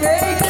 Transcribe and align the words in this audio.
birthday 0.00 0.45